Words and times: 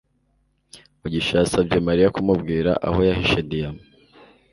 mugisha 0.99 1.33
yasabye 1.41 1.77
mariya 1.87 2.13
kumubwira 2.15 2.71
aho 2.87 2.99
yahishe 3.09 3.39
diyama 3.49 3.83